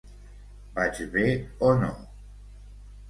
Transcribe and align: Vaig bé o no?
Vaig 0.79 1.01
bé 1.17 1.25
o 1.69 1.69
no? 1.85 1.93